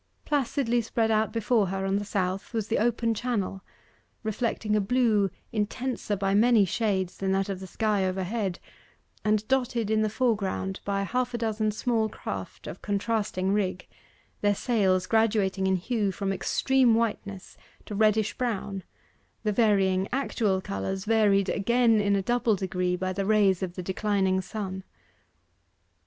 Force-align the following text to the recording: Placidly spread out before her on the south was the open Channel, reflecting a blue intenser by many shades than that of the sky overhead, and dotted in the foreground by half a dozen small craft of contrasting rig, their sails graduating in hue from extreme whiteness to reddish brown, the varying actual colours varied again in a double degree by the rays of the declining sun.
Placidly 0.25 0.81
spread 0.81 1.11
out 1.11 1.31
before 1.31 1.67
her 1.67 1.85
on 1.85 1.97
the 1.97 2.05
south 2.05 2.55
was 2.55 2.69
the 2.69 2.79
open 2.79 3.13
Channel, 3.13 3.61
reflecting 4.23 4.75
a 4.75 4.81
blue 4.81 5.29
intenser 5.51 6.15
by 6.15 6.33
many 6.33 6.65
shades 6.65 7.17
than 7.19 7.31
that 7.33 7.49
of 7.49 7.59
the 7.59 7.67
sky 7.67 8.03
overhead, 8.03 8.57
and 9.23 9.47
dotted 9.47 9.91
in 9.91 10.01
the 10.01 10.09
foreground 10.09 10.79
by 10.85 11.03
half 11.03 11.35
a 11.35 11.37
dozen 11.37 11.69
small 11.69 12.09
craft 12.09 12.65
of 12.65 12.81
contrasting 12.81 13.53
rig, 13.53 13.87
their 14.41 14.55
sails 14.55 15.05
graduating 15.05 15.67
in 15.67 15.75
hue 15.75 16.11
from 16.11 16.33
extreme 16.33 16.95
whiteness 16.95 17.55
to 17.85 17.93
reddish 17.93 18.35
brown, 18.39 18.81
the 19.43 19.51
varying 19.53 20.07
actual 20.11 20.61
colours 20.61 21.05
varied 21.05 21.47
again 21.47 22.01
in 22.01 22.15
a 22.15 22.23
double 22.23 22.55
degree 22.55 22.95
by 22.95 23.13
the 23.13 23.23
rays 23.27 23.61
of 23.61 23.75
the 23.75 23.83
declining 23.83 24.41
sun. 24.41 24.83